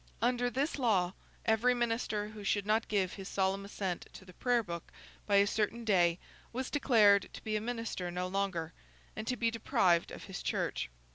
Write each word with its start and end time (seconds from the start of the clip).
Under 0.19 0.49
this 0.49 0.79
law, 0.79 1.13
every 1.45 1.75
minister 1.75 2.29
who 2.29 2.43
should 2.43 2.65
not 2.65 2.87
give 2.87 3.13
his 3.13 3.29
solemn 3.29 3.63
assent 3.65 4.07
to 4.13 4.25
the 4.25 4.33
Prayer 4.33 4.63
Book 4.63 4.91
by 5.27 5.35
a 5.35 5.45
certain 5.45 5.85
day, 5.85 6.17
was 6.51 6.71
declared 6.71 7.29
to 7.33 7.43
be 7.43 7.55
a 7.55 7.61
minister 7.61 8.09
no 8.09 8.27
longer, 8.27 8.73
and 9.15 9.27
to 9.27 9.37
be 9.37 9.51
deprived 9.51 10.09
of 10.09 10.23
his 10.23 10.41
church. 10.41 10.89